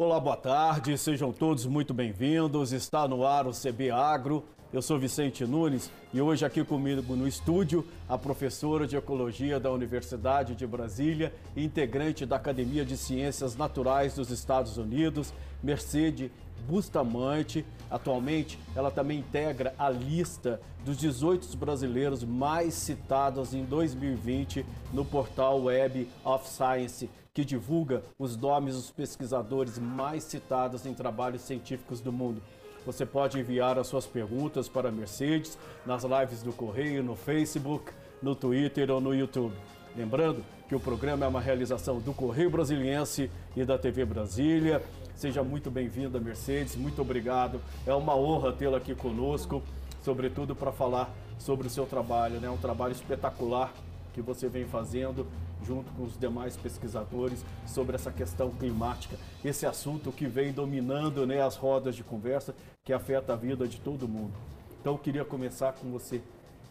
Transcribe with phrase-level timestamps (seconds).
[0.00, 2.70] Olá, boa tarde, sejam todos muito bem-vindos.
[2.70, 4.44] Está no ar o CB Agro.
[4.72, 9.72] Eu sou Vicente Nunes e hoje aqui comigo no estúdio a professora de Ecologia da
[9.72, 16.30] Universidade de Brasília integrante da Academia de Ciências Naturais dos Estados Unidos, Mercedes
[16.68, 17.66] Bustamante.
[17.90, 25.64] Atualmente, ela também integra a lista dos 18 brasileiros mais citados em 2020 no portal
[25.64, 32.10] Web of Science que divulga os nomes dos pesquisadores mais citados em trabalhos científicos do
[32.10, 32.42] mundo.
[32.84, 35.56] Você pode enviar as suas perguntas para a Mercedes
[35.86, 39.54] nas lives do Correio, no Facebook, no Twitter ou no YouTube.
[39.96, 44.82] Lembrando que o programa é uma realização do Correio Brasiliense e da TV Brasília.
[45.14, 47.60] Seja muito bem-vinda, Mercedes, muito obrigado.
[47.86, 49.62] É uma honra tê-la aqui conosco,
[50.02, 51.08] sobretudo para falar
[51.38, 52.50] sobre o seu trabalho, né?
[52.50, 53.72] um trabalho espetacular
[54.12, 55.24] que você vem fazendo
[55.64, 61.42] junto com os demais pesquisadores sobre essa questão climática, esse assunto que vem dominando né,
[61.42, 64.34] as rodas de conversa que afeta a vida de todo mundo.
[64.80, 66.22] Então eu queria começar com você.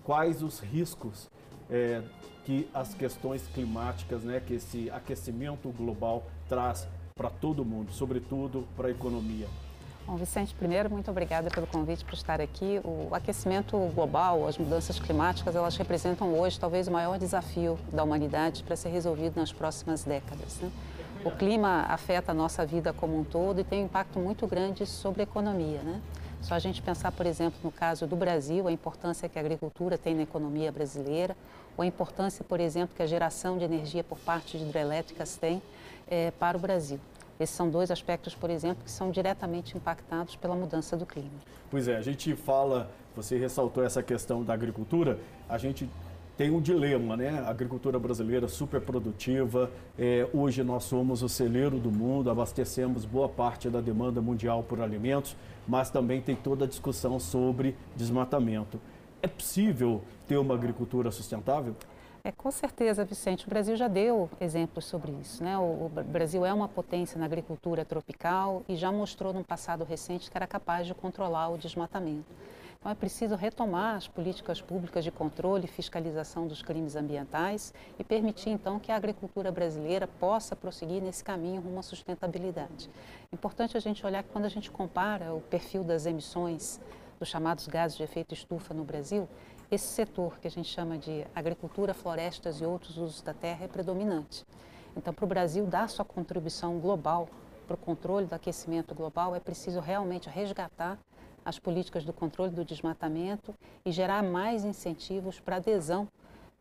[0.04, 1.30] Quais os riscos
[1.70, 2.02] é,
[2.46, 8.88] que as questões climáticas, né, que esse aquecimento global traz para todo mundo, sobretudo para
[8.88, 9.48] a economia?
[10.08, 12.80] Bom, Vicente, primeiro, muito obrigada pelo convite para estar aqui.
[12.86, 18.64] O aquecimento global, as mudanças climáticas, elas representam hoje talvez o maior desafio da humanidade
[18.64, 20.62] para ser resolvido nas próximas décadas.
[20.62, 20.72] Né?
[21.26, 24.86] O clima afeta a nossa vida como um todo e tem um impacto muito grande
[24.86, 25.82] sobre a economia.
[25.84, 26.00] Né?
[26.42, 29.98] Só a gente pensar, por exemplo, no caso do Brasil, a importância que a agricultura
[29.98, 31.36] tem na economia brasileira,
[31.76, 35.62] ou a importância, por exemplo, que a geração de energia por parte de hidrelétricas tem
[36.10, 36.98] é, para o Brasil.
[37.40, 41.30] Esses são dois aspectos, por exemplo, que são diretamente impactados pela mudança do clima.
[41.70, 45.88] Pois é, a gente fala, você ressaltou essa questão da agricultura, a gente
[46.38, 47.44] tem um dilema, né?
[47.46, 53.28] A agricultura brasileira super produtiva, é, hoje nós somos o celeiro do mundo, abastecemos boa
[53.28, 55.36] parte da demanda mundial por alimentos,
[55.68, 58.80] mas também tem toda a discussão sobre desmatamento.
[59.22, 61.76] É possível ter uma agricultura sustentável?
[62.28, 63.48] É, com certeza, Vicente.
[63.48, 65.42] O Brasil já deu exemplos sobre isso.
[65.42, 65.58] Né?
[65.58, 70.30] O, o, Brasil é uma potência na agricultura tropical e já mostrou no passado recente
[70.30, 72.30] que era capaz de controlar o desmatamento.
[72.78, 78.04] Então é preciso retomar as políticas públicas de controle e fiscalização dos crimes ambientais e
[78.04, 82.90] permitir então que a agricultura brasileira possa prosseguir nesse caminho rumo à sustentabilidade.
[83.32, 86.78] Importante a gente olhar que quando a gente compara o perfil das emissões
[87.18, 89.30] dos chamados gases de efeito estufa no Brasil,
[89.70, 93.68] esse setor que a gente chama de agricultura, florestas e outros usos da terra é
[93.68, 94.46] predominante.
[94.96, 97.30] Então, para o Brasil dar sua contribuição global
[97.68, 100.98] para o controle do aquecimento global, é preciso realmente resgatar
[101.44, 103.54] as políticas do controle do desmatamento
[103.86, 106.08] e gerar mais incentivos para adesão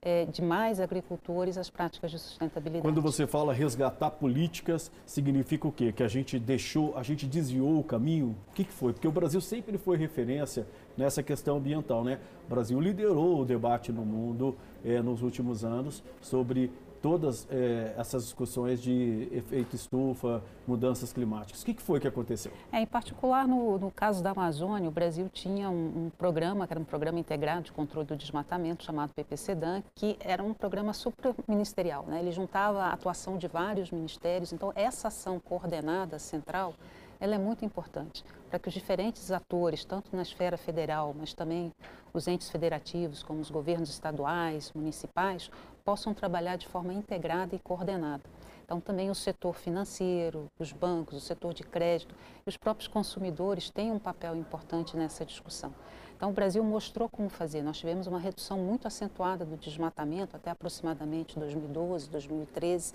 [0.02, 2.82] é, de mais agricultores às práticas de sustentabilidade.
[2.82, 5.92] Quando você fala resgatar políticas, significa o quê?
[5.92, 8.36] Que a gente deixou, a gente desviou o caminho?
[8.48, 8.92] O que, que foi?
[8.92, 12.18] Porque o Brasil sempre foi referência nessa questão ambiental, né?
[12.46, 16.70] O Brasil liderou o debate no mundo é, nos últimos anos sobre
[17.06, 21.62] todas é, essas discussões de efeito estufa, mudanças climáticas.
[21.62, 22.50] O que, que foi que aconteceu?
[22.72, 26.72] É, em particular, no, no, caso da Amazônia, o Brasil tinha um, um, programa, que
[26.72, 32.04] era um programa integrado de controle do desmatamento, chamado PPCDAN, que era um programa supraministerial.
[32.08, 32.18] Né?
[32.18, 34.52] Ele juntava a atuação de vários ministérios.
[34.52, 36.74] Então, essa ação coordenada, central,
[37.18, 41.72] ela é muito importante para que os diferentes atores, tanto na esfera federal, mas também
[42.12, 45.50] os entes federativos, como os governos estaduais, municipais,
[45.84, 48.22] possam trabalhar de forma integrada e coordenada.
[48.64, 53.70] Então, também o setor financeiro, os bancos, o setor de crédito e os próprios consumidores
[53.70, 55.72] têm um papel importante nessa discussão.
[56.16, 57.62] Então, o Brasil mostrou como fazer.
[57.62, 62.94] Nós tivemos uma redução muito acentuada do desmatamento até aproximadamente 2012, 2013.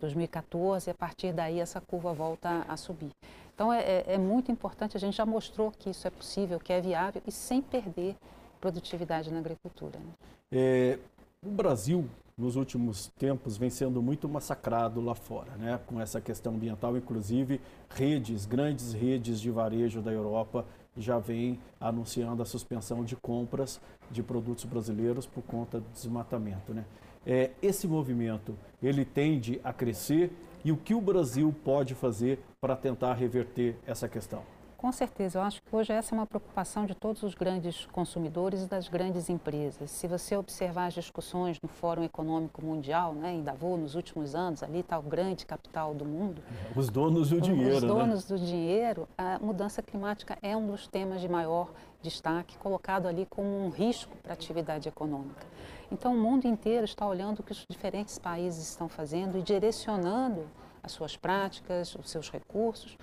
[0.00, 3.10] 2014 e a partir daí essa curva volta a subir.
[3.54, 6.72] Então é, é, é muito importante, a gente já mostrou que isso é possível, que
[6.72, 8.14] é viável e sem perder
[8.60, 9.98] produtividade na agricultura.
[9.98, 10.12] Né?
[10.52, 10.98] É,
[11.42, 12.06] o Brasil,
[12.36, 15.80] nos últimos tempos, vem sendo muito massacrado lá fora, né?
[15.86, 20.64] com essa questão ambiental, inclusive redes, grandes redes de varejo da Europa
[20.96, 26.72] já vêm anunciando a suspensão de compras de produtos brasileiros por conta do desmatamento.
[26.72, 26.84] Né?
[27.26, 30.30] É, esse movimento ele tende a crescer
[30.64, 34.55] e o que o Brasil pode fazer para tentar reverter essa questão?
[34.86, 38.62] Com certeza, eu acho que hoje essa é uma preocupação de todos os grandes consumidores
[38.62, 39.90] e das grandes empresas.
[39.90, 44.62] Se você observar as discussões no Fórum Econômico Mundial, né, em Davos, nos últimos anos,
[44.62, 46.40] ali está o grande capital do mundo.
[46.76, 47.78] Os donos do dinheiro.
[47.78, 47.88] Os né?
[47.88, 48.36] donos né?
[48.36, 53.66] do dinheiro, a mudança climática é um dos temas de maior destaque, colocado ali como
[53.66, 55.44] um risco para a atividade econômica.
[55.90, 60.46] Então, o mundo inteiro está olhando o que os diferentes países estão fazendo e direcionando
[60.80, 62.96] as suas práticas, os seus recursos,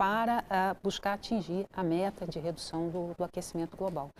[0.00, 4.10] para uh, buscar atingir a meta de redução do, do aquecimento global.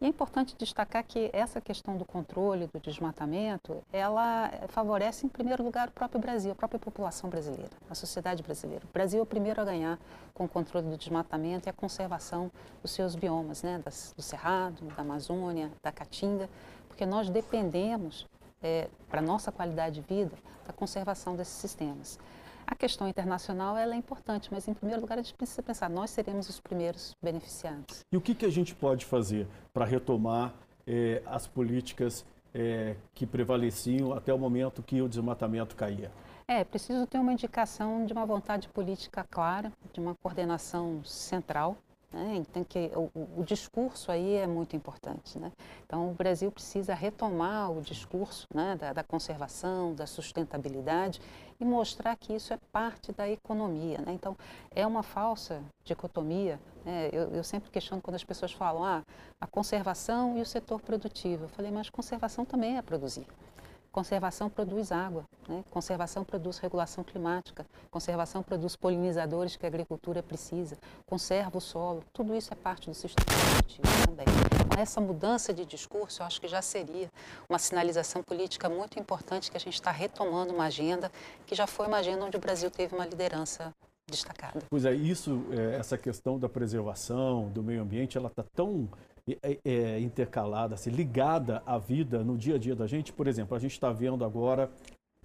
[0.00, 5.64] E é importante destacar que essa questão do controle do desmatamento, ela favorece em primeiro
[5.64, 8.84] lugar o próprio Brasil, a própria população brasileira, a sociedade brasileira.
[8.88, 9.98] O Brasil é o primeiro a ganhar
[10.32, 12.48] com o controle do desmatamento e a conservação
[12.80, 16.48] dos seus biomas, né, das, do Cerrado, da Amazônia, da Caatinga,
[16.86, 18.24] porque nós dependemos,
[18.62, 22.20] é, para nossa qualidade de vida, da conservação desses sistemas.
[22.66, 26.10] A questão internacional ela é importante, mas em primeiro lugar a gente precisa pensar, nós
[26.10, 28.00] seremos os primeiros beneficiados.
[28.10, 30.54] E o que, que a gente pode fazer para retomar
[30.86, 32.24] eh, as políticas
[32.54, 36.10] eh, que prevaleciam até o momento que o desmatamento caía?
[36.46, 41.76] É, preciso ter uma indicação de uma vontade política clara, de uma coordenação central
[42.14, 42.36] né?
[42.36, 45.36] Então, que, o, o, discurso aí é muito importante.
[45.36, 45.50] Né?
[45.84, 51.20] Então, o Brasil precisa retomar o discurso né, da, da, conservação, da sustentabilidade
[51.58, 53.98] e mostrar que isso é parte da economia.
[53.98, 54.12] Né?
[54.12, 54.36] Então,
[54.70, 56.60] é uma falsa dicotomia.
[56.84, 57.10] Né?
[57.12, 59.02] Eu, eu, sempre questiono quando as pessoas falam ah,
[59.40, 61.44] a conservação e o setor produtivo.
[61.44, 63.26] Eu falei, mas conservação também é produzir.
[63.94, 65.62] Conservação produz água, né?
[65.70, 70.76] conservação produz regulação climática, conservação produz polinizadores que a agricultura precisa,
[71.06, 74.26] conserva o solo, tudo isso é parte do sistema produtivo também.
[74.26, 77.08] Então, essa mudança de discurso, eu acho que já seria
[77.48, 81.08] uma sinalização política muito importante que a gente está retomando uma agenda
[81.46, 83.72] que já foi uma agenda onde o Brasil teve uma liderança
[84.08, 84.60] destacada.
[84.68, 88.88] Pois é, isso, é, essa questão da preservação do meio ambiente, ela está tão
[89.42, 93.12] é, é, intercalada, assim, ligada à vida no dia a dia da gente.
[93.12, 94.70] Por exemplo, a gente está vendo agora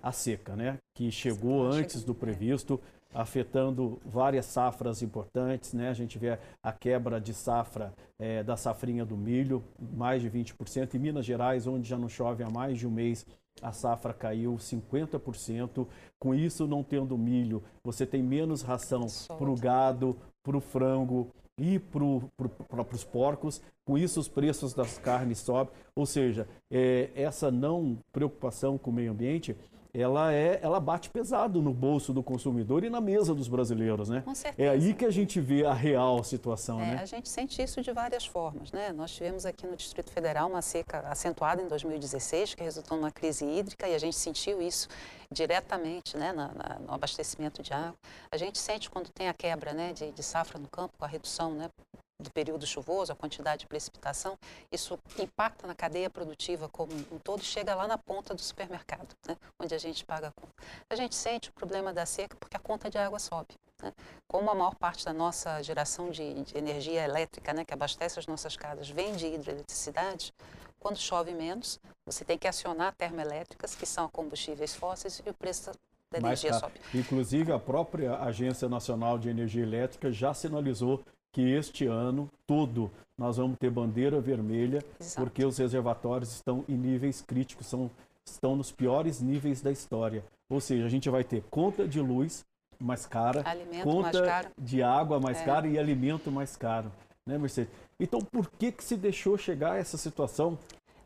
[0.02, 0.78] a seca, né?
[0.96, 2.80] Que chegou antes do previsto,
[3.14, 5.90] afetando várias safras importantes, né?
[5.90, 10.94] A gente vê a quebra de safra é, da safrinha do milho, mais de 20%.
[10.94, 13.26] Em Minas Gerais, onde já não chove há mais de um mês,
[13.62, 15.88] a safra caiu 50%.
[16.18, 19.08] Com isso, não tendo milho, você tem menos ração
[19.38, 21.30] para o gado, para o frango,
[21.60, 23.62] e para os porcos.
[23.86, 25.74] Com isso, os preços das carnes sobem.
[25.96, 29.56] Ou seja, é, essa não preocupação com o meio ambiente
[29.94, 34.22] ela é, ela bate pesado no bolso do consumidor e na mesa dos brasileiros, né?
[34.22, 34.70] Com certeza.
[34.70, 37.00] É aí que a gente vê a real situação, é, né?
[37.02, 38.92] A gente sente isso de várias formas, né?
[38.92, 43.46] Nós tivemos aqui no Distrito Federal uma seca acentuada em 2016 que resultou numa crise
[43.46, 44.88] hídrica e a gente sentiu isso
[45.32, 47.96] diretamente, né, na, na, no abastecimento de água.
[48.32, 51.08] A gente sente quando tem a quebra, né, de, de safra no campo, com a
[51.08, 51.70] redução, né,
[52.20, 54.38] do período chuvoso, a quantidade de precipitação,
[54.72, 59.38] isso impacta na cadeia produtiva como um todo, chega lá na ponta do supermercado, né,
[59.58, 60.54] onde a gente paga a conta.
[60.90, 63.56] A gente sente o problema da seca porque a conta de água sobe.
[63.82, 63.94] Né?
[64.28, 68.28] Como a maior parte da nossa geração de, de energia elétrica, né, que abastece as
[68.28, 70.34] nossas casas, vem de hidroeletricidade,
[70.78, 75.72] quando chove menos, você tem que acionar termoelétricas, que são combustíveis fósseis, e o preço
[76.12, 76.80] da energia sobe.
[76.94, 83.38] Inclusive, a própria Agência Nacional de Energia Elétrica já sinalizou que este ano todo nós
[83.38, 85.22] vamos ter bandeira vermelha, Exato.
[85.22, 87.92] porque os reservatórios estão em níveis críticos, são,
[88.26, 90.24] estão nos piores níveis da história.
[90.50, 92.46] Ou seja, a gente vai ter conta de luz
[92.80, 95.44] mais cara, alimento conta mais de água mais é.
[95.44, 96.90] cara e alimento mais caro.
[97.26, 97.72] Né, Mercedes?
[98.00, 100.58] Então, por que, que se deixou chegar a essa situação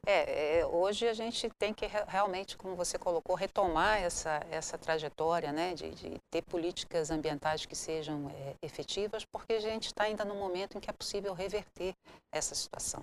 [0.06, 5.52] é, é, hoje a gente tem que realmente, como você colocou, retomar essa, essa trajetória
[5.54, 10.26] né, de, de ter políticas ambientais que sejam é, efetivas, porque a gente está ainda
[10.26, 11.94] no momento em que é possível reverter
[12.34, 13.02] essa situação.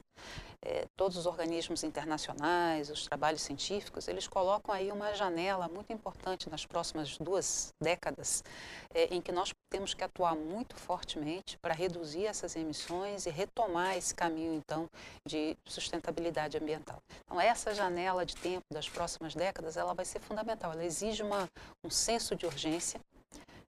[0.63, 6.51] É, todos os organismos internacionais, os trabalhos científicos, eles colocam aí uma janela muito importante
[6.51, 8.45] nas próximas duas décadas,
[8.93, 13.97] é, em que nós temos que atuar muito fortemente para reduzir essas emissões e retomar
[13.97, 14.89] esse caminho, então,
[15.27, 17.00] de sustentabilidade ambiental.
[17.25, 20.73] Então, essa janela de tempo das próximas décadas, ela vai ser fundamental.
[20.73, 21.49] Ela exige uma,
[21.85, 23.00] um senso de urgência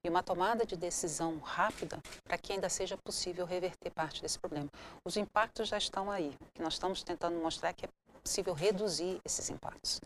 [0.05, 4.69] e uma tomada de decisão rápida para que ainda seja possível reverter parte desse problema.
[5.05, 6.33] Os impactos já estão aí.
[6.53, 7.89] Que nós estamos tentando mostrar é que é
[8.23, 10.01] possível reduzir esses impactos.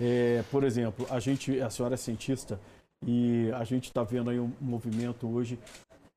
[0.00, 2.58] É, por exemplo, a gente, a senhora é cientista
[3.06, 5.58] e a gente está vendo aí um movimento hoje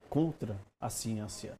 [0.10, 1.54] contra a ciência.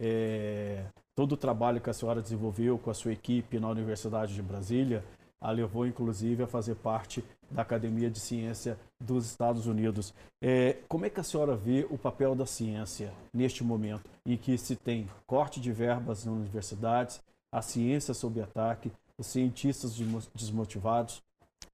[0.00, 4.42] É, todo o trabalho que a senhora desenvolveu com a sua equipe na Universidade de
[4.42, 5.04] Brasília
[5.44, 10.14] a levou inclusive a fazer parte da Academia de Ciência dos Estados Unidos.
[10.42, 14.56] É, como é que a senhora vê o papel da ciência neste momento em que
[14.56, 17.22] se tem corte de verbas nas universidades,
[17.52, 19.94] a ciência sob ataque, os cientistas
[20.34, 21.22] desmotivados?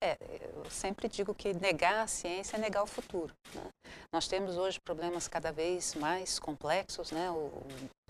[0.01, 0.17] É,
[0.55, 3.35] eu sempre digo que negar a ciência é negar o futuro.
[3.55, 3.63] Né?
[4.13, 7.31] Nós temos hoje problemas cada vez mais complexos, né?
[7.31, 7.51] O,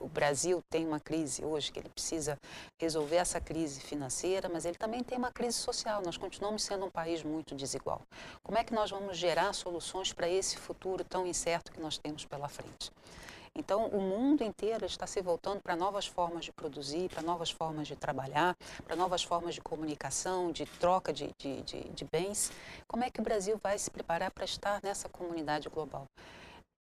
[0.01, 2.39] o, Brasil tem uma crise hoje que ele precisa
[2.81, 6.03] resolver essa crise financeira, mas ele também tem uma crise social.
[6.03, 8.03] Nós continuamos sendo um país muito desigual.
[8.43, 12.25] Como é que nós vamos gerar soluções para esse futuro tão incerto que nós temos
[12.25, 12.91] pela frente?
[13.57, 17.89] Então, o mundo inteiro está se voltando para novas formas de produzir, para novas formas
[17.89, 22.53] de trabalhar, para novas formas de comunicação, de troca de, de, de, de bens.
[22.87, 26.05] Como é que o Brasil vai se preparar para estar nessa comunidade global?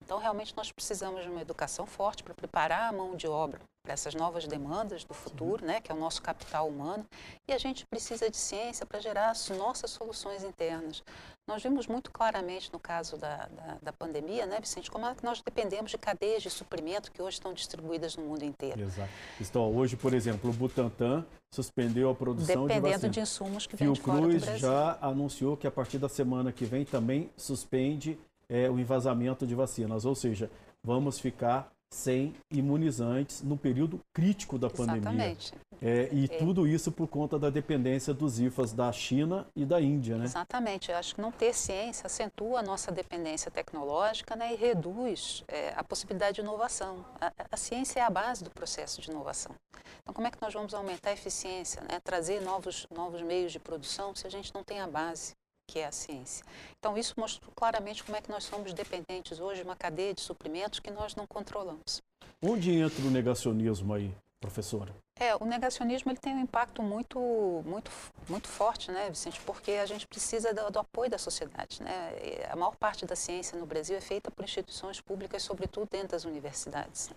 [0.02, 3.94] Então, realmente, nós precisamos de uma educação forte para preparar a mão de obra para
[3.94, 7.04] essas novas demandas do futuro, né, que é o nosso capital humano,
[7.48, 11.02] e a gente precisa de ciência para gerar as nossas soluções internas.
[11.48, 15.24] Nós vimos muito claramente no caso da, da, da pandemia, né, Vicente, como é que
[15.24, 18.80] nós dependemos de cadeias de suprimento que hoje estão distribuídas no mundo inteiro.
[18.80, 19.10] Exato.
[19.40, 23.12] Então, hoje, por exemplo, o Butantan suspendeu a produção Dependendo de vacina.
[23.12, 24.58] de insumos que vêm de fora do Brasil.
[24.58, 28.18] já anunciou que a partir da semana que vem também suspende
[28.48, 30.50] é, o envasamento de vacinas, ou seja,
[30.84, 35.00] vamos ficar sem imunizantes no período crítico da pandemia.
[35.00, 35.54] Exatamente.
[35.82, 36.28] É, e é.
[36.28, 40.24] tudo isso por conta da dependência dos IFAs da China e da Índia, né?
[40.24, 40.90] Exatamente.
[40.90, 45.72] Eu acho que não ter ciência acentua a nossa dependência tecnológica né, e reduz é,
[45.76, 47.04] a possibilidade de inovação.
[47.20, 49.54] A, a, ciência é a base do processo de inovação.
[50.02, 53.58] Então, como é que nós vamos aumentar a eficiência, né, trazer novos, novos meios de
[53.58, 55.34] produção se a gente não tem a base?
[55.70, 56.44] Que é a ciência.
[56.78, 60.20] Então, isso mostrou claramente como é que nós somos dependentes hoje de uma cadeia de
[60.20, 62.02] suprimentos que nós não controlamos.
[62.42, 64.92] Onde entra o negacionismo aí, professora?
[65.16, 67.18] É, o negacionismo ele tem um impacto muito,
[67.64, 67.90] muito,
[68.28, 69.38] muito forte, né, Vicente?
[69.42, 72.10] Porque a gente precisa do, do, apoio da sociedade, né?
[72.50, 76.24] A maior parte da ciência no Brasil é feita por instituições públicas, sobretudo dentro das
[76.24, 77.10] universidades.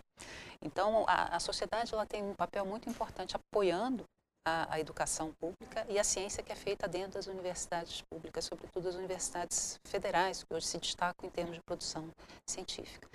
[0.62, 4.04] Então, a, a sociedade ela tem um papel muito importante apoiando
[4.46, 8.90] a, a, educação pública e a ciência que é feita dentro das universidades públicas, sobretudo
[8.90, 12.10] as universidades federais, que hoje se destacam em termos de produção
[12.46, 13.08] científica.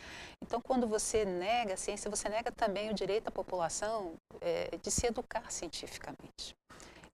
[0.42, 4.90] Então, quando você nega a ciência, você nega também o direito da população é, de
[4.90, 6.56] se educar cientificamente.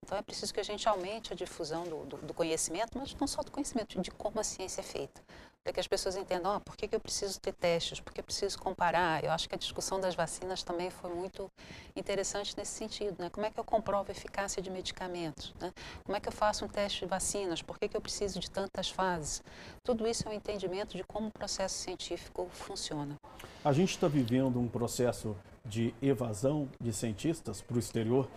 [0.04, 3.26] Então, é preciso que a gente aumente a difusão do, do, do conhecimento, mas não
[3.26, 5.20] só do conhecimento, de como a ciência é feita
[5.64, 8.20] para que as pessoas entendam ah, por que, que eu preciso ter testes, por que
[8.20, 9.24] eu preciso comparar.
[9.24, 11.50] Eu acho que a discussão das vacinas também foi muito
[11.96, 13.16] interessante nesse sentido.
[13.18, 13.30] Né?
[13.30, 15.54] Como é que eu comprovo a eficácia de medicamentos?
[15.58, 15.72] Né?
[16.04, 17.62] Como é que eu faço um teste de vacinas?
[17.62, 19.42] Por que, que eu preciso de tantas fases?
[19.82, 23.16] Tudo isso é um entendimento de como o processo científico funciona.
[23.64, 28.28] A gente está vivendo um processo de evasão de cientistas para o exterior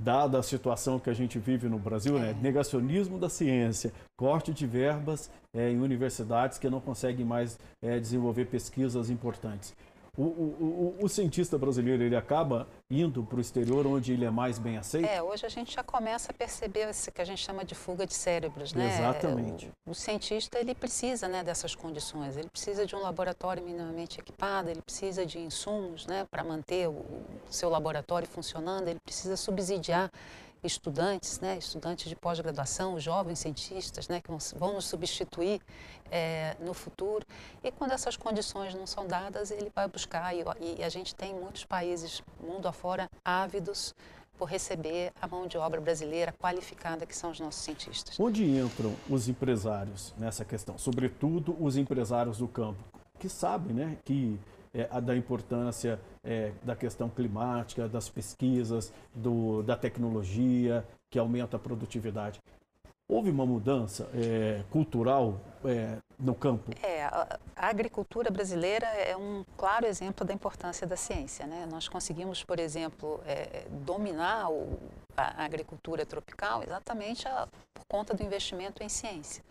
[0.00, 2.30] dada a situação que a gente vive no Brasil, né?
[2.30, 2.34] É.
[2.34, 8.46] negacionismo da ciência, corte de verbas é, em universidades que não conseguem mais é, desenvolver
[8.46, 9.74] pesquisas importantes.
[10.14, 14.30] O, o, o, o, cientista brasileiro ele acaba indo para o exterior onde ele é
[14.30, 15.08] mais bem aceito?
[15.08, 18.06] É, hoje a gente já começa a perceber isso que a gente chama de fuga
[18.06, 18.94] de cérebros, né?
[18.94, 19.72] Exatamente.
[19.86, 24.82] O, cientista ele precisa né, dessas condições, ele precisa de um laboratório minimamente equipado, ele
[24.82, 27.06] precisa de insumos né, para manter o
[27.48, 30.10] seu laboratório funcionando, ele precisa subsidiar
[30.62, 35.60] estudantes, né, estudantes de pós-graduação, jovens cientistas, né, que vão nos substituir
[36.10, 37.26] é, no futuro.
[37.64, 40.44] E quando essas condições não são dadas, ele vai buscar, e,
[40.78, 43.94] e a gente tem muitos países, mundo afora, ávidos
[44.38, 48.18] por receber a mão de obra brasileira qualificada que são os nossos cientistas.
[48.18, 50.78] Onde entram os empresários nessa questão?
[50.78, 52.82] Sobretudo os empresários do campo,
[53.18, 54.38] que sabem né, que
[54.74, 61.60] é, da importância é, da questão climática, das pesquisas, do, da tecnologia, que aumenta a
[61.60, 62.40] produtividade.
[63.08, 66.70] Houve uma mudança é, cultural é, no campo?
[66.82, 71.46] É, a, agricultura brasileira é um claro exemplo da importância da ciência.
[71.46, 71.68] Né?
[71.70, 74.78] Nós conseguimos, por exemplo, é, dominar o,
[75.14, 79.44] a, agricultura tropical exatamente a, por conta do investimento em ciência.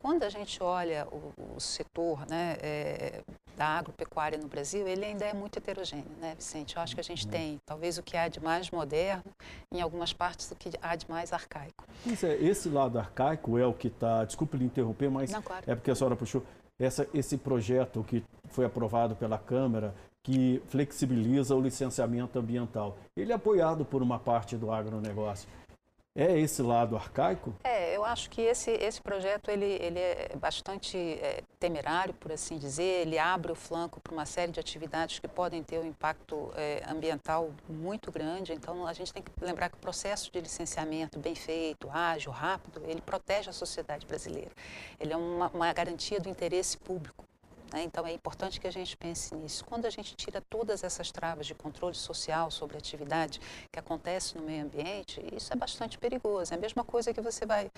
[0.00, 3.22] Quando a gente olha o, o setor né, é,
[3.56, 6.76] da agropecuária no Brasil, ele ainda é muito heterogêneo, né, Vicente?
[6.76, 7.30] Eu acho que a gente uhum.
[7.30, 9.24] tem talvez o que há de mais moderno,
[9.72, 11.84] em algumas partes o que há de mais arcaico.
[12.06, 14.24] Mas é, esse lado arcaico é o que está.
[14.24, 15.64] Desculpe lhe interromper, mas Não, claro.
[15.66, 16.44] é porque a senhora puxou.
[16.78, 23.34] Essa, esse projeto que foi aprovado pela Câmara, que flexibiliza o licenciamento ambiental, ele é
[23.34, 25.48] apoiado por uma parte do agronegócio.
[26.14, 27.54] É esse lado arcaico?
[27.62, 33.02] É, acho que esse, esse projeto ele, ele é bastante é, temerário, por assim dizer.
[33.02, 36.82] Ele abre o flanco para uma série de atividades que podem ter um impacto é,
[36.88, 38.52] ambiental muito grande.
[38.52, 42.82] Então, a gente tem que lembrar que o processo de licenciamento bem feito, ágil, rápido,
[42.86, 44.52] ele protege a sociedade brasileira.
[44.98, 47.27] Ele é uma, uma garantia do interesse público.
[47.72, 47.82] Né?
[47.82, 49.64] Então é importante que a gente pense nisso.
[49.64, 54.36] Quando a gente tira todas essas travas de controle social sobre a atividade que acontece
[54.36, 56.52] no meio ambiente, isso é bastante perigoso.
[56.52, 57.70] É a mesma coisa que você vai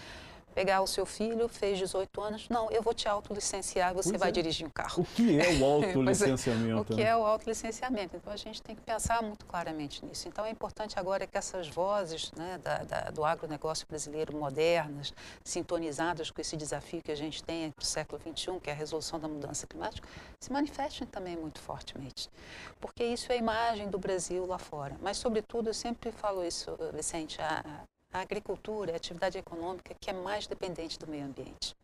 [0.54, 4.28] pegar o seu filho, fez 18 anos, não, eu vou te autolicenciar, você pois vai
[4.28, 4.32] é.
[4.32, 5.02] dirigir um carro.
[5.02, 6.92] O que é o autolicenciamento?
[6.92, 8.16] o que é o autolicenciamento?
[8.16, 10.28] Então a gente tem que pensar muito claramente nisso.
[10.28, 15.12] Então é importante agora que essas vozes né, da, da, do agronegócio brasileiro modernas,
[15.44, 18.76] sintonizadas com esse desafio que a gente tem para o século XXI, que é a
[18.76, 20.06] resolução da mudança climática,
[20.40, 22.28] se manifestem também muito fortemente.
[22.80, 24.96] Porque isso é a imagem do Brasil lá fora.
[25.00, 27.64] Mas, sobretudo, eu sempre falo isso, Vicente, a,
[28.12, 31.74] a agricultura é a atividade econômica que é mais dependente do meio ambiente.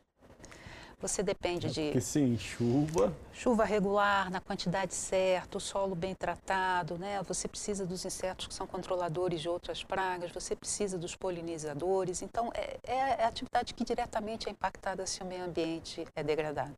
[0.99, 1.91] Você depende é de.
[1.93, 3.13] Que sim, chuva.
[3.31, 7.23] Chuva regular, na quantidade certa, o solo bem tratado, né?
[7.25, 12.23] Você precisa dos insetos que são controladores de outras pragas, você precisa dos polinizadores.
[12.23, 16.75] Então, é, é a atividade que diretamente é impactada se o meio ambiente é degradado.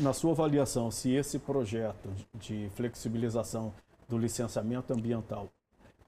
[0.00, 3.72] Na sua avaliação, se esse projeto de flexibilização
[4.08, 5.50] do licenciamento ambiental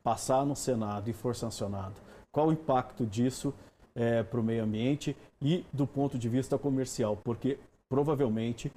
[0.02, 2.07] passar no Senado e for sancionado,
[2.38, 3.52] qual o impacto disso
[3.96, 7.16] é, para o meio ambiente e do ponto de vista comercial?
[7.16, 8.70] Porque provavelmente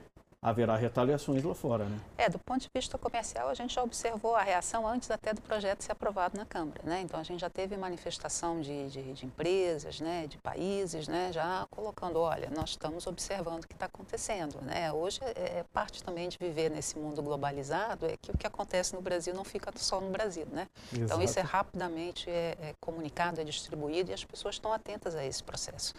[0.43, 1.99] haverá retaliações lá fora, né?
[2.17, 5.41] É, do ponto de vista comercial, a gente já observou a reação antes até do
[5.41, 7.01] projeto ser aprovado na Câmara, né?
[7.01, 11.67] Então, a gente já teve manifestação de, de, de empresas, né, de países, né, já
[11.69, 14.91] colocando, olha, nós estamos observando o que está acontecendo, né?
[14.91, 18.95] Hoje é, é parte também de viver nesse mundo globalizado, é que o que acontece
[18.95, 20.67] no Brasil não fica só no Brasil, né?
[20.91, 21.05] Exato.
[21.05, 25.23] Então, isso é rapidamente é, é comunicado, é distribuído e as pessoas estão atentas a
[25.23, 25.93] esse processo.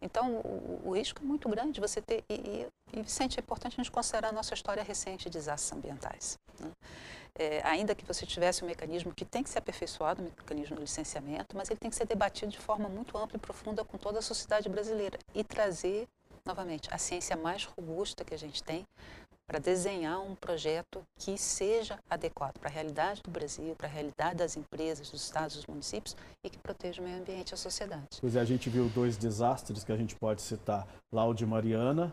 [0.00, 2.22] Então, o, o risco é muito grande você ter.
[2.28, 5.72] E, e, e, Vicente, é importante a gente considerar a nossa história recente de desastres
[5.72, 6.38] ambientais.
[6.60, 6.70] Né?
[7.38, 10.82] É, ainda que você tivesse um mecanismo que tem que ser aperfeiçoado, o mecanismo do
[10.82, 14.20] licenciamento, mas ele tem que ser debatido de forma muito ampla e profunda com toda
[14.20, 16.06] a sociedade brasileira e trazer,
[16.44, 18.86] novamente, a ciência mais robusta que a gente tem
[19.46, 24.36] para desenhar um projeto que seja adequado para a realidade do Brasil, para a realidade
[24.36, 28.18] das empresas, dos estados, dos municípios e que proteja o meio ambiente e a sociedade.
[28.20, 31.46] Pois é, a gente viu dois desastres que a gente pode citar, lá o de
[31.46, 32.12] Mariana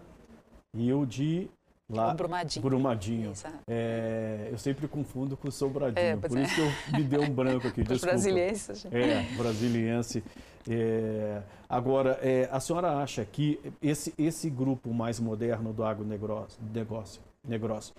[0.75, 1.49] e o de
[1.89, 2.63] lá o Brumadinho.
[2.63, 3.33] Brumadinho.
[3.67, 6.43] É, eu sempre confundo com o Sobradinho, é, por é.
[6.43, 7.81] isso que eu me deu um branco aqui.
[7.89, 8.85] Os brasilienses.
[8.85, 10.23] É, brasiliense.
[10.70, 17.22] É, agora, é, a senhora acha que esse, esse grupo mais moderno do agronegócio, negócio,
[17.46, 17.94] negócio,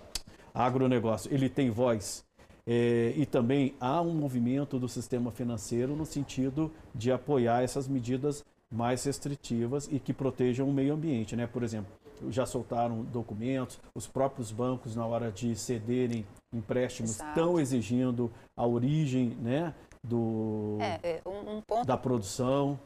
[0.53, 2.25] agronegócio, ele tem voz?
[2.67, 8.43] É, e também há um movimento do sistema financeiro no sentido de apoiar essas medidas
[8.73, 11.45] mais restritivas e que protejam o meio ambiente, né?
[11.45, 11.91] Por exemplo,
[12.29, 19.29] já soltaram documentos, os próprios bancos na hora de cederem empréstimos estão exigindo a origem,
[19.41, 19.73] né,
[20.05, 22.79] do, é, é, um, um ponto, da produção.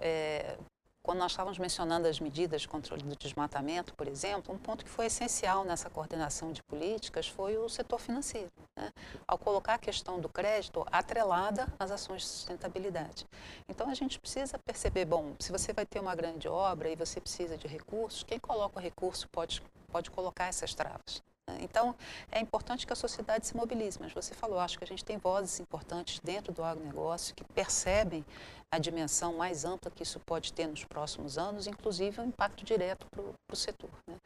[0.00, 0.56] É,
[1.04, 4.90] quando nós estávamos mencionando as medidas de controle do desmatamento, por exemplo, um ponto que
[4.90, 8.50] foi essencial nessa coordenação de políticas foi o setor financeiro.
[8.74, 8.90] Né?
[9.28, 13.26] Ao colocar a questão do crédito atrelada às ações de sustentabilidade.
[13.68, 17.20] Então, a gente precisa perceber, bom, se você vai ter uma grande obra e você
[17.20, 21.22] precisa de recursos, quem coloca o recurso pode, pode colocar essas travas.
[21.60, 21.94] Então,
[22.30, 25.18] é importante que a sociedade se mobilize, mas você falou, acho que a gente tem
[25.18, 28.24] vozes importantes dentro do agronegócio que percebem
[28.70, 33.06] a dimensão mais ampla que isso pode ter nos próximos anos, inclusive um impacto direto
[33.10, 33.90] para o setor.
[34.08, 34.16] Né?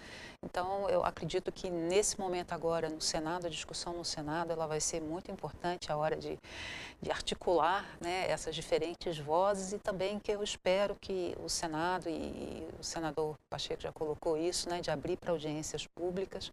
[0.45, 4.81] Então, eu acredito que nesse momento agora, no Senado, a discussão no Senado, ela vai
[4.81, 6.39] ser muito importante a hora de,
[7.03, 12.67] de articular né, essas diferentes vozes e também que eu espero que o Senado, e
[12.79, 16.51] o senador Pacheco já colocou isso, né, de abrir para audiências públicas,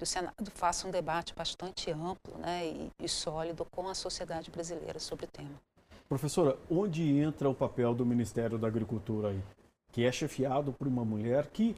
[0.00, 4.50] que o Senado faça um debate bastante amplo né, e, e sólido com a sociedade
[4.50, 5.50] brasileira sobre o tema.
[6.08, 9.42] Professora, onde entra o papel do Ministério da Agricultura aí?
[9.92, 11.76] Que é chefiado por uma mulher que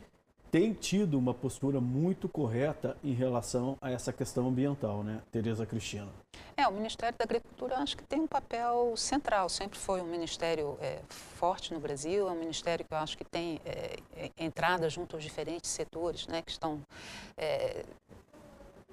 [0.53, 6.11] tem tido uma postura muito correta em relação a essa questão ambiental, né, Tereza Cristina?
[6.55, 10.77] É, o Ministério da Agricultura acho que tem um papel central, sempre foi um ministério
[10.79, 14.91] é, forte no Brasil, é um ministério que eu acho que tem é, é entrada
[14.91, 16.83] junto aos diferentes setores, né, que estão
[17.39, 17.87] é,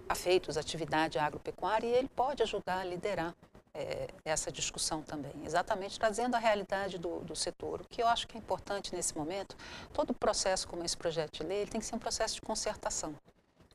[0.08, 3.36] afeitos à atividade agropecuária e ele pode ajudar a liderar
[3.80, 7.80] é, essa discussão também, exatamente trazendo a realidade do, do, setor.
[7.80, 9.56] O que eu acho que é importante nesse momento,
[9.94, 13.16] todo processo como esse projeto de lei, ele tem que ser um processo de concertação.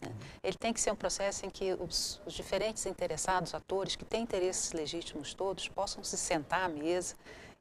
[0.02, 0.12] Né?
[0.42, 4.22] Ele tem que ser um processo em que os, os, diferentes interessados, atores, que têm
[4.22, 7.14] interesses legítimos todos, possam se sentar à mesa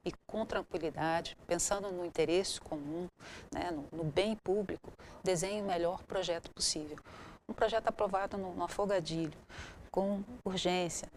[0.03, 3.08] e com tranquilidade, pensando no interesse comum,
[3.53, 4.91] né, no, no bem público,
[5.23, 6.97] desenhe o melhor projeto possível.
[7.47, 9.38] Um projeto aprovado no, no afogadilho,
[9.89, 11.08] com urgência,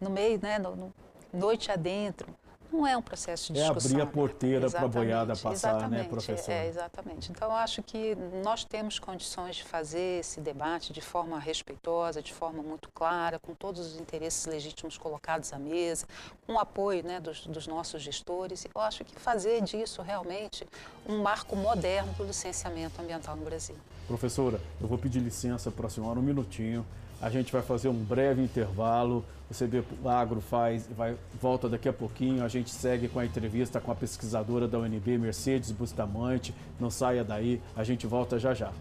[0.00, 0.94] no meio, né, no, no,
[1.32, 2.26] noite adentro,
[2.70, 3.90] Não é um processo de discussão.
[3.90, 6.52] É abrir a porteira para a boiada passar, né, professor?
[6.52, 7.30] É, exatamente.
[7.30, 12.32] Então, eu acho que nós temos condições de fazer esse debate de forma respeitosa, de
[12.32, 16.06] forma muito clara, com todos os interesses legítimos colocados à mesa,
[16.46, 18.66] com o apoio né, dos, dos nossos gestores.
[18.66, 20.66] Eu acho que fazer disso realmente
[21.08, 23.76] um marco moderno do licenciamento ambiental no Brasil.
[24.06, 26.84] Professora, eu vou pedir licença para a senhora um minutinho.
[27.20, 29.24] A gente vai fazer um breve intervalo.
[29.50, 32.44] O CB Agro faz, vai, volta daqui a pouquinho.
[32.44, 36.54] A gente segue com a entrevista com a pesquisadora da UNB, Mercedes Bustamante.
[36.78, 38.72] Não saia daí, a gente volta já já.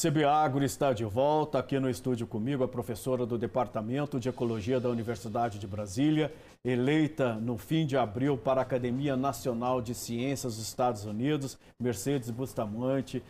[0.00, 4.30] O CB Agro está de volta aqui no estúdio comigo, a professora do Departamento de
[4.30, 6.32] Ecologia da Universidade de Brasília,
[6.64, 12.30] eleita no fim de abril para a Academia Nacional de Ciências dos Estados Unidos, Mercedes
[12.30, 13.22] Bustamante.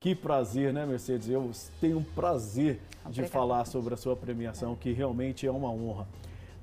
[0.00, 1.28] Que prazer, né, Mercedes?
[1.28, 6.08] Eu tenho um prazer de falar sobre a sua premiação, que realmente é uma honra.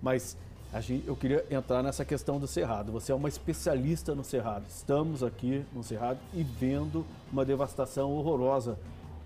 [0.01, 0.35] Mas
[0.79, 2.91] gente, eu queria entrar nessa questão do Cerrado.
[2.93, 4.65] Você é uma especialista no Cerrado.
[4.67, 8.75] Estamos aqui no Cerrado e vendo uma devastação horrorosa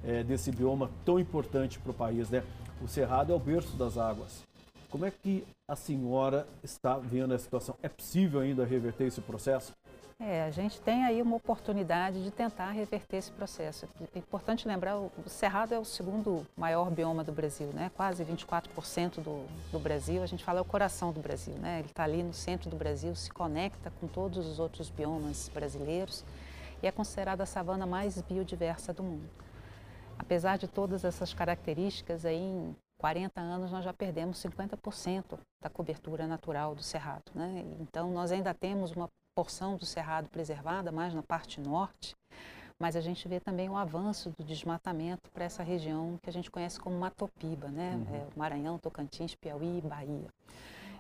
[0.06, 2.44] é, desse bioma tão importante para o país, né?
[2.82, 4.44] O Cerrado é o berço das águas.
[4.89, 7.76] Como é que a senhora está vendo a situação?
[7.82, 9.74] É possível ainda reverter esse processo?
[10.18, 13.86] É, a gente tem aí uma oportunidade de tentar reverter esse processo.
[14.13, 17.91] É importante lembrar, o Cerrado é o segundo maior bioma do Brasil, né?
[17.94, 20.24] quase 24% do, do Brasil.
[20.24, 21.80] A gente fala é o coração do Brasil, né?
[21.80, 26.24] ele está ali no centro do Brasil, se conecta com todos os outros biomas brasileiros
[26.82, 29.44] e é considerada a savana mais biodiversa do mundo.
[30.17, 36.25] Apesar de todas essas características, aí em 40 anos nós já perdemos 50% da cobertura
[36.28, 37.32] natural do cerrado.
[37.34, 37.65] Né?
[37.80, 42.15] Então nós ainda temos uma porção do cerrado preservada, mais na parte norte,
[42.80, 46.49] mas a gente vê também o avanço do desmatamento para essa região que a gente
[46.49, 47.95] conhece como Matopiba, né?
[47.95, 48.15] Uhum.
[48.15, 50.28] É, Maranhão, Tocantins, Piauí e Bahia.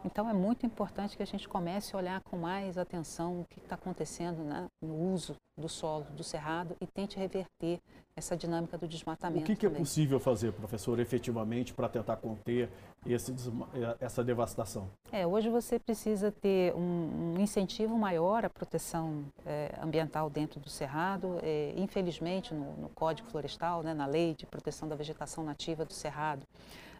[0.05, 3.59] Então é muito importante que a gente comece a olhar com mais atenção o que
[3.59, 7.79] está acontecendo né, no uso do solo do cerrado e tente reverter
[8.15, 9.43] essa dinâmica do desmatamento.
[9.43, 12.69] O que, que é possível fazer, professor, efetivamente para tentar conter
[13.05, 14.89] esse, eh, essa devastação?
[15.11, 20.69] É, hoje você precisa ter um, um incentivo maior à proteção é, ambiental dentro do
[20.69, 21.39] cerrado.
[21.41, 25.93] É, infelizmente, no, no, Código Florestal, né, na Lei de Proteção da Vegetação Nativa do
[25.93, 26.45] Cerrado,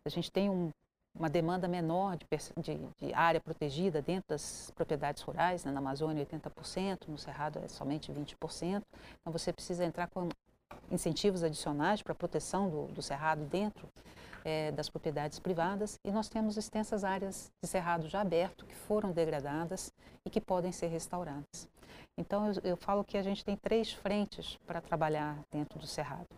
[0.06, 0.70] a gente tem um
[1.18, 2.26] uma demanda menor de,
[2.62, 5.72] de, de, área protegida dentro das propriedades rurais, né?
[5.72, 8.84] na Amazônia 80%, no Cerrado é somente 20%.
[9.22, 10.28] Então você precisa entrar com
[10.92, 13.88] incentivos adicionais para a proteção do, do cerrado dentro
[14.44, 19.12] é, das propriedades privadas e nós temos extensas áreas de cerrado já aberto que foram
[19.12, 21.68] degradadas e que podem ser restauradas.
[22.18, 26.30] Então eu, eu falo que a gente tem três frentes para trabalhar dentro do cerrado.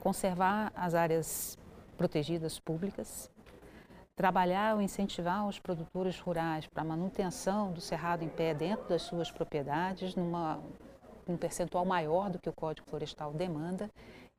[0.00, 1.56] Conservar as áreas
[1.96, 3.30] protegidas públicas,
[4.14, 9.02] trabalhar ou incentivar os produtores rurais para a manutenção do cerrado em pé dentro das
[9.02, 10.60] suas propriedades, numa
[11.26, 13.90] um percentual maior do que o Código Florestal demanda,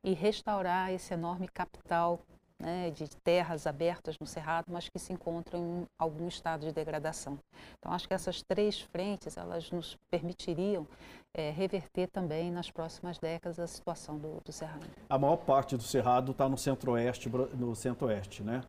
[0.02, 2.20] e restaurar esse enorme capital
[2.58, 7.38] né, de terras abertas no Cerrado, mas que se encontram em algum estado de degradação.
[7.78, 10.86] Então, acho que essas três frentes, elas nos permitiriam
[11.36, 14.86] é, reverter também nas próximas décadas a situação do, do Cerrado.
[15.08, 18.62] A maior parte do Cerrado está no centro-oeste, no centro-oeste, né?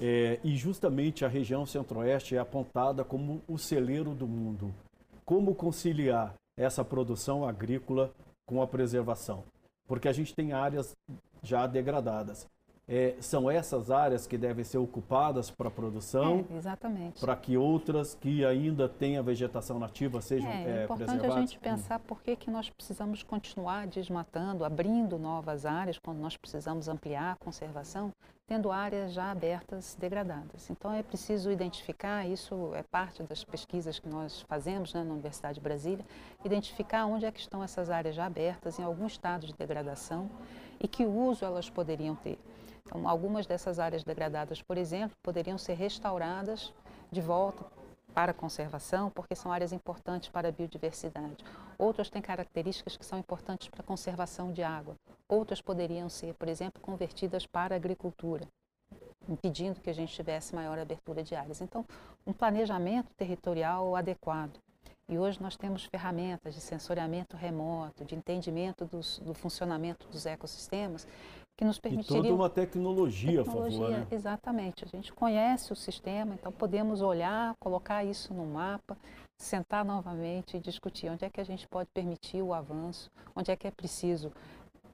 [0.00, 4.72] É, e justamente a região centro-oeste é apontada como o celeiro do mundo.
[5.24, 8.12] Como conciliar essa produção agrícola
[8.46, 9.42] com a preservação?
[9.86, 10.94] Porque a gente tem áreas
[11.42, 12.46] já degradadas.
[12.94, 17.18] É, são essas áreas que devem ser ocupadas para a produção, é, exatamente.
[17.18, 21.36] para que outras que ainda têm a vegetação nativa sejam é, é, é importante preservadas?
[21.36, 26.36] a gente pensar por que, que nós precisamos continuar desmatando, abrindo novas áreas, quando nós
[26.36, 28.12] precisamos ampliar a conservação,
[28.46, 30.68] tendo áreas já abertas degradadas.
[30.68, 35.54] Então é preciso identificar, isso é parte das pesquisas que nós fazemos né, na Universidade
[35.54, 36.04] de Brasília,
[36.44, 40.28] identificar onde é que estão essas áreas já abertas, em algum estado de degradação,
[40.78, 42.38] e que uso elas poderiam ter.
[42.86, 46.72] Então, algumas dessas áreas degradadas, por exemplo, poderiam ser restauradas
[47.10, 47.64] de volta
[48.12, 51.44] para a conservação, porque são áreas importantes para a biodiversidade.
[51.78, 54.96] Outras têm características que são importantes para a conservação de água.
[55.28, 58.46] Outras poderiam ser, por exemplo, convertidas para a agricultura,
[59.28, 61.60] impedindo que a gente tivesse maior abertura de áreas.
[61.60, 61.86] Então,
[62.26, 64.60] um planejamento territorial adequado.
[65.08, 71.06] E hoje nós temos ferramentas de sensoriamento remoto, de entendimento dos, do funcionamento dos ecossistemas,
[71.56, 72.18] que nos permitiria...
[72.18, 74.06] E toda uma tecnologia, tecnologia favor, né?
[74.10, 74.84] Exatamente.
[74.84, 78.96] A gente conhece o sistema, então podemos olhar, colocar isso no mapa,
[79.38, 83.56] sentar novamente e discutir onde é que a gente pode permitir o avanço, onde é
[83.56, 84.32] que é preciso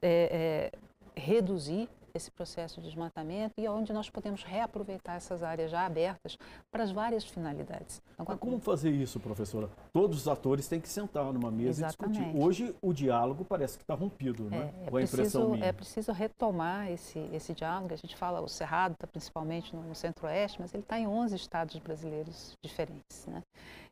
[0.01, 1.89] é, é, reduzir
[2.19, 6.37] esse processo de desmatamento e onde nós podemos reaproveitar essas áreas já abertas
[6.71, 8.03] para as várias finalidades.
[8.13, 9.71] Então, Mas como fazer isso, professora?
[9.93, 12.19] Todos os atores têm que sentar numa mesa Exatamente.
[12.19, 12.45] e discutir.
[12.45, 14.73] Hoje o diálogo parece que está rompido, né?
[14.83, 17.95] É, é, preciso, é preciso retomar esse, esse diálogo.
[17.95, 21.35] A gente fala, o Cerrado está principalmente no, no centro-oeste, mas ele está em 11
[21.35, 23.43] estados brasileiros diferentes, né?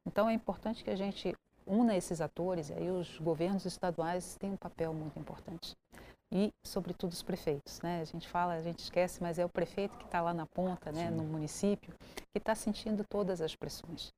[0.05, 1.35] Então é importante que a gente
[1.67, 5.77] una esses atores, e aí os governos estaduais têm um papel muito importante
[6.33, 7.81] e, sobretudo, os prefeitos.
[7.81, 8.01] Né?
[8.01, 10.91] A gente fala, a gente esquece, mas é o prefeito que está lá na ponta,
[10.93, 11.95] né, no município,
[12.33, 14.13] que está sentindo todas as pressões.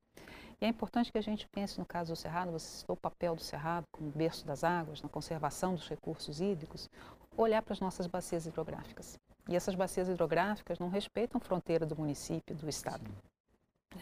[0.61, 3.37] E é importante que a gente pense no caso do Cerrado, você citou o papel
[3.37, 6.91] do Cerrado como berço das águas, na conservação dos recursos hídricos,
[7.37, 9.17] olhar para as nossas bacias hidrográficas.
[9.49, 13.05] E essas bacias hidrográficas não respeitam fronteira do município, do estado.
[13.07, 13.28] Sim.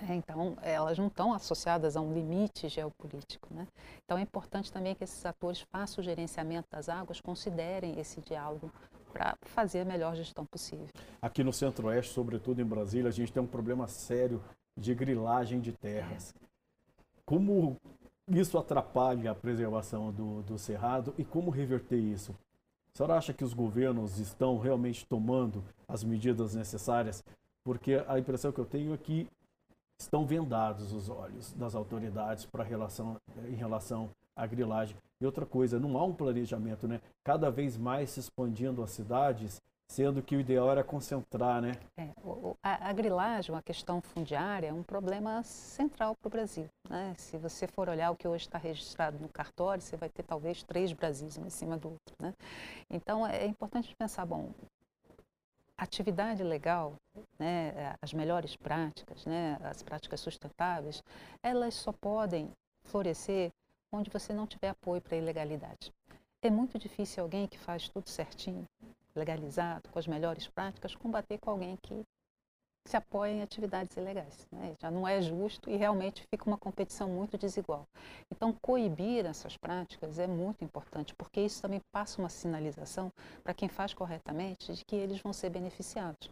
[0.09, 3.53] É, então, elas não estão associadas a um limite geopolítico.
[3.55, 3.67] Né?
[4.05, 8.71] Então, é importante também que esses atores façam o gerenciamento das águas, considerem esse diálogo
[9.13, 10.89] para fazer a melhor gestão possível.
[11.23, 14.43] Aqui no Centro-Oeste, sobretudo em Brasília, a gente tem um problema sério
[14.77, 16.35] de grilagem de terras.
[16.37, 16.47] É.
[17.25, 17.77] Como
[18.29, 22.33] isso atrapalha a preservação do, do cerrado e como reverter isso?
[22.93, 27.25] A senhora acha que os governos estão realmente tomando as medidas necessárias?
[27.65, 29.29] Porque a impressão que eu tenho é que
[29.99, 33.17] estão vendados os olhos das autoridades para relação
[33.49, 34.97] em relação à grilagem.
[35.21, 37.01] E outra coisa, não há um planejamento, né?
[37.25, 41.73] Cada vez mais se expandindo as cidades, sendo que o ideal era concentrar, né?
[41.97, 42.11] É,
[42.63, 46.69] a, a, grilagem, a questão fundiária, é um problema central para o Brasil.
[46.89, 47.15] Né?
[47.17, 50.63] Se você for olhar o que hoje está registrado no cartório, você vai ter talvez
[50.63, 52.15] três Brasis um em cima do outro.
[52.21, 52.35] Né?
[52.91, 54.51] Então é importante pensar, bom,
[55.79, 56.95] atividade legal,
[57.39, 61.03] né, as melhores práticas, né, as práticas sustentáveis,
[61.43, 62.51] elas só podem
[62.85, 63.51] florescer
[63.93, 65.93] onde você não tiver apoio para a ilegalidade.
[66.43, 68.65] É muito difícil alguém que faz tudo certinho,
[69.15, 72.05] legalizado, com as melhores práticas, combater com alguém que
[72.89, 74.47] se apoia em atividades ilegais.
[74.53, 74.75] Né?
[74.81, 77.87] Já não é justo e realmente fica uma competição muito desigual.
[78.33, 83.11] Então, coibir essas práticas é muito importante, porque isso também passa uma sinalização
[83.43, 86.29] para quem faz corretamente de que eles vão ser beneficiados.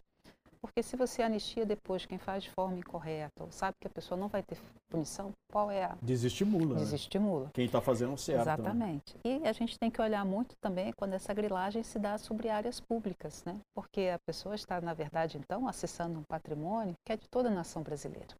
[0.65, 4.19] Porque se você anistia depois quem faz de forma incorreta, ou sabe que a pessoa
[4.19, 4.57] não vai ter
[4.89, 5.95] punição, qual é a...
[6.01, 6.75] Desestimula.
[6.75, 7.45] Desestimula.
[7.45, 7.51] Né?
[7.53, 8.45] Quem está fazendo certo.
[8.45, 8.53] Né?
[8.53, 9.15] Exatamente.
[9.23, 9.41] Né?
[9.43, 12.79] E a gente tem que olhar muito também quando essa grilagem se dá sobre áreas
[12.79, 13.59] públicas, né?
[13.75, 17.53] Porque a pessoa está, na verdade, então, acessando um patrimônio que é de toda a
[17.53, 18.35] nação brasileira.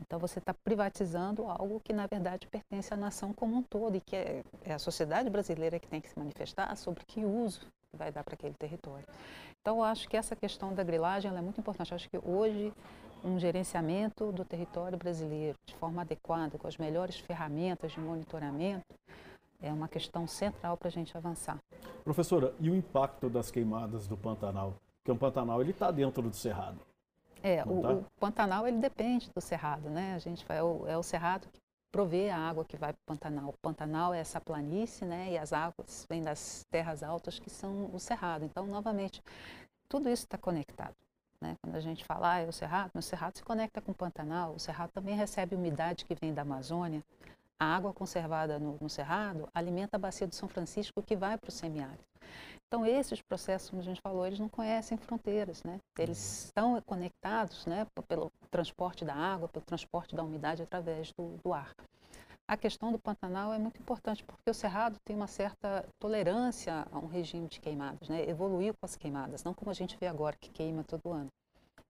[0.00, 4.00] Então você está privatizando algo que na verdade pertence à nação como um todo e
[4.00, 8.10] que é, é, a sociedade brasileira que tem que se manifestar sobre que uso vai
[8.10, 9.04] dar para aquele território.
[9.60, 11.92] Então, eu acho que essa questão da grilagem é muito importante.
[11.92, 12.72] Eu acho que hoje
[13.22, 18.94] um gerenciamento do território brasileiro de forma adequada, com as melhores ferramentas de monitoramento,
[19.60, 21.58] é uma questão central para a gente avançar.
[22.02, 24.74] Professora, e o impacto das queimadas do Pantanal?
[24.98, 26.80] Porque o Pantanal ele está dentro do Cerrado.
[27.42, 27.92] É, o, tá?
[27.92, 30.14] o, Pantanal ele depende do Cerrado, né?
[30.14, 33.06] A gente é o, é o Cerrado que prover a água que vai para o
[33.06, 33.48] Pantanal.
[33.50, 35.32] O Pantanal é essa planície, né?
[35.32, 38.44] E as águas vêm das terras altas que são o cerrado.
[38.44, 39.22] Então, novamente,
[39.88, 40.94] tudo isso está conectado.
[41.40, 41.56] Né?
[41.62, 44.54] Quando a gente fala, ah, é o cerrado, o cerrado se conecta com o Pantanal.
[44.54, 47.02] O cerrado também recebe umidade que vem da Amazônia.
[47.58, 51.48] A água conservada no, no cerrado alimenta a bacia do São Francisco que vai para
[51.48, 52.09] o semiárido.
[52.66, 55.78] Então, esses processos, como a gente falou, eles não conhecem fronteiras, né?
[55.98, 56.44] Eles uhum.
[56.46, 61.74] estão conectados, né, pelo transporte da água, pelo transporte da umidade através do, do ar.
[62.48, 66.98] A questão do Pantanal é muito importante porque o Cerrado tem uma certa tolerância a
[66.98, 68.28] um regime de queimadas, né?
[68.28, 71.28] Evoluiu com as queimadas, não como a gente vê agora, que queima todo ano.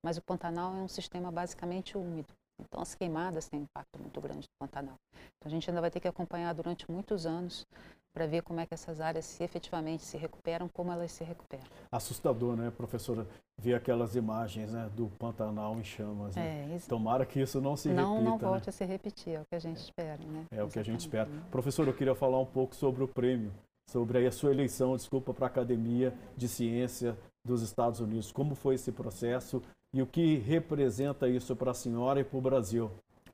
[0.02, 2.28] Mas o Pantanal é um sistema basicamente úmido.
[2.68, 4.96] Então, as queimadas têm um impacto muito grande no Pantanal.
[5.12, 7.66] Então, a gente ainda vai ter que acompanhar durante muitos anos
[8.12, 11.64] para ver como é que essas áreas se efetivamente se recuperam, como elas se recuperam.
[11.92, 16.34] Assustador, né, professora, ver aquelas imagens né, do Pantanal em chamas.
[16.34, 16.70] Né?
[16.72, 16.88] É, isso...
[16.88, 18.30] Tomara que isso não se não, repita.
[18.30, 18.70] Não volte né?
[18.70, 20.18] a se repetir, é o que a gente espera.
[20.24, 20.44] Né?
[20.50, 21.28] É o que a gente espera.
[21.50, 23.52] Professor, eu queria falar um pouco sobre o prêmio,
[23.88, 28.32] sobre a sua eleição, desculpa, para a Academia de Ciência dos Estados Unidos.
[28.32, 29.62] Como foi esse processo
[29.92, 32.90] e o que representa isso para a senhora e para o Brasil?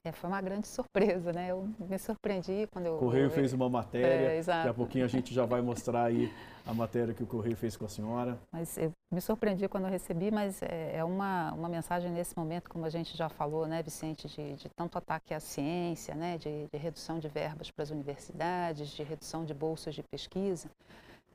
[0.07, 1.51] É, foi uma grande surpresa, né?
[1.51, 2.95] Eu me surpreendi quando eu...
[2.95, 6.05] O Correio eu, fez uma matéria, é, daqui a pouquinho a gente já vai mostrar
[6.05, 6.33] aí
[6.64, 8.38] a matéria que o Correio fez com a senhora.
[8.53, 12.71] Mas eu me surpreendi quando eu recebi, mas é, é uma, uma mensagem nesse momento,
[12.71, 16.69] como a gente já falou, né, Vicente, de, de tanto ataque à ciência, né, de,
[16.73, 20.71] de redução de verbas para as universidades, de redução de bolsas de pesquisa.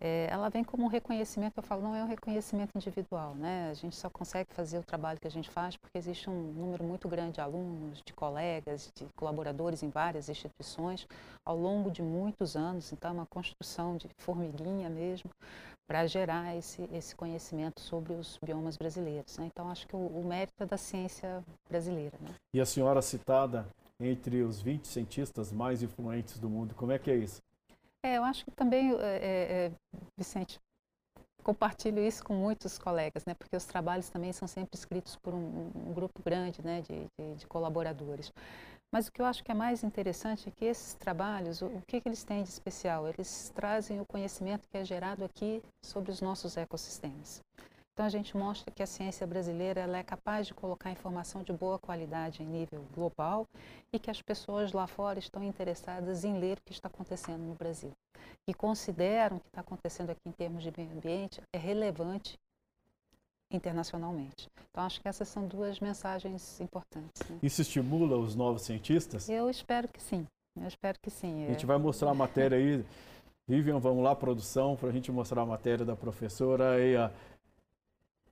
[0.04, 3.70] É, ela vem como um reconhecimento, eu falo, não é um reconhecimento individual, né?
[3.70, 6.84] A gente só consegue fazer o trabalho que a gente faz porque existe um número
[6.84, 11.08] muito grande de alunos, de colegas, de colaboradores em várias instituições
[11.46, 15.30] ao longo de muitos anos, então é uma construção de formiguinha mesmo
[15.88, 19.38] para gerar esse, esse conhecimento sobre os biomas brasileiros.
[19.38, 19.50] Né?
[19.54, 22.18] Então acho que o, o, mérito é da ciência brasileira.
[22.20, 22.34] Né?
[22.56, 23.68] E a senhora citada
[24.00, 27.40] entre os 20 cientistas mais influentes do mundo, como é que é isso?
[28.04, 29.72] É, eu acho que também, é, é,
[30.18, 30.60] Vicente,
[31.44, 33.36] compartilho isso com muitos colegas, né?
[33.36, 36.82] Porque os trabalhos também são sempre escritos por um, um grupo grande, né?
[36.82, 38.32] De, de, de, colaboradores.
[38.92, 41.82] Mas o que eu acho que é mais interessante é que esses trabalhos, o, o
[41.88, 43.08] que, que eles têm de especial?
[43.08, 47.42] Eles trazem o conhecimento que é gerado aqui sobre os nossos ecossistemas.
[47.94, 51.52] Então a gente mostra que a ciência brasileira ela é capaz de colocar informação de
[51.52, 53.46] boa qualidade em nível global
[53.94, 57.54] e que as pessoas lá fora estão interessadas em ler o que está acontecendo no
[57.54, 57.92] Brasil.
[58.48, 62.40] E consideram o que está acontecendo aqui em termos de meio ambiente é relevante
[63.52, 64.50] internacionalmente.
[64.70, 67.22] Então acho que essas são duas mensagens importantes.
[67.30, 67.40] Né?
[67.44, 69.28] Isso estimula os novos cientistas?
[69.28, 70.26] Eu espero que sim.
[70.56, 71.46] Eu espero que sim.
[71.46, 72.86] A gente vai mostrar a matéria aí.
[73.48, 77.12] Vivian, vamos lá, produção, para a gente mostrar a matéria da professora aí, a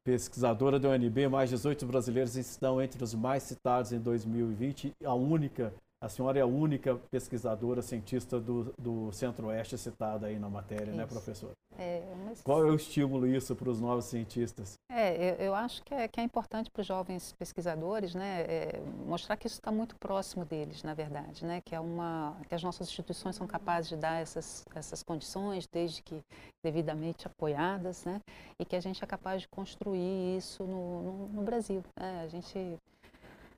[0.04, 5.74] pesquisadora da UNB, mais 18 brasileiros estão entre os mais citados em 2020, a única
[6.02, 10.92] a senhora é a única pesquisadora, cientista do, do Centro-Oeste citada aí na matéria, né,
[10.92, 10.98] isso.
[10.98, 11.54] né, professora?
[11.78, 12.42] É, mas...
[12.42, 14.76] Qual é o estímulo isso para os novos cientistas?
[14.90, 18.82] É, eu, eu acho que é, que é importante para os jovens pesquisadores, né, é,
[19.06, 22.64] mostrar que isso está muito próximo deles, na verdade, né, que é uma, que as
[22.64, 26.22] nossas instituições são capazes de dar essas, essas condições, desde que
[26.64, 28.22] devidamente apoiadas, né,
[28.58, 31.84] e que a gente é capaz de construir isso no, no, no Brasil.
[32.00, 32.22] Né?
[32.24, 32.78] A gente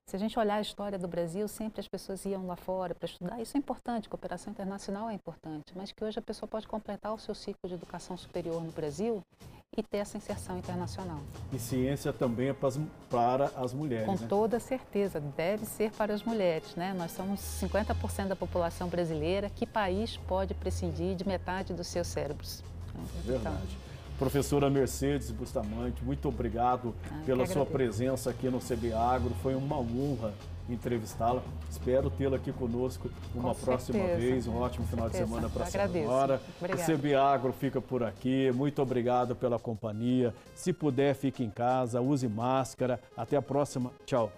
[0.05, 3.05] se a gente olhar a história do Brasil, sempre as pessoas iam lá fora para
[3.05, 3.41] estudar.
[3.41, 7.19] Isso é importante, cooperação internacional é importante, mas que hoje a pessoa pode completar o
[7.19, 9.23] seu ciclo de educação superior no Brasil
[9.77, 11.19] e ter essa inserção internacional.
[11.53, 14.05] E ciência também é para as mulheres.
[14.05, 14.27] Com né?
[14.27, 16.75] toda certeza, deve ser para as mulheres.
[16.75, 16.93] Né?
[16.93, 19.49] Nós somos 50% da população brasileira.
[19.49, 22.61] Que país pode prescindir de metade dos seus cérebros?
[23.23, 23.55] Verdade.
[23.55, 23.90] Então,
[24.21, 29.31] Professora Mercedes Bustamante, muito obrigado ah, pela sua presença aqui no CB Agro.
[29.41, 30.31] Foi uma honra
[30.69, 31.41] entrevistá-la.
[31.67, 34.19] Espero tê-la aqui conosco uma Com próxima certeza.
[34.19, 34.45] vez.
[34.45, 36.39] Um ótimo final de semana para a senhora.
[36.61, 38.51] O CB Agro fica por aqui.
[38.51, 40.35] Muito obrigado pela companhia.
[40.53, 42.99] Se puder, fique em casa, use máscara.
[43.17, 43.91] Até a próxima.
[44.05, 44.31] Tchau.